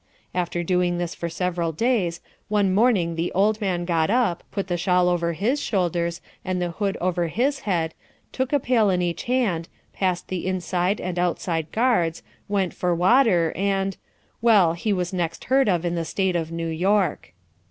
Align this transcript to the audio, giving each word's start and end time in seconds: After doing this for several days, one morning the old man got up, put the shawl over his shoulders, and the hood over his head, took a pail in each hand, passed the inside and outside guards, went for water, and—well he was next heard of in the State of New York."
After 0.33 0.63
doing 0.63 0.97
this 0.97 1.13
for 1.13 1.29
several 1.29 1.71
days, 1.71 2.21
one 2.47 2.73
morning 2.73 3.13
the 3.15 3.31
old 3.33 3.61
man 3.61 3.85
got 3.85 4.09
up, 4.09 4.43
put 4.51 4.65
the 4.67 4.75
shawl 4.75 5.07
over 5.07 5.33
his 5.33 5.61
shoulders, 5.61 6.21
and 6.43 6.59
the 6.59 6.71
hood 6.71 6.97
over 6.99 7.27
his 7.27 7.59
head, 7.69 7.93
took 8.31 8.51
a 8.51 8.59
pail 8.59 8.89
in 8.89 9.03
each 9.03 9.25
hand, 9.25 9.69
passed 9.93 10.27
the 10.29 10.47
inside 10.47 10.99
and 10.99 11.19
outside 11.19 11.71
guards, 11.71 12.23
went 12.47 12.73
for 12.73 12.95
water, 12.95 13.53
and—well 13.55 14.73
he 14.73 14.91
was 14.91 15.13
next 15.13 15.43
heard 15.43 15.69
of 15.69 15.85
in 15.85 15.93
the 15.93 16.03
State 16.03 16.35
of 16.35 16.51
New 16.51 16.65
York." 16.69 17.35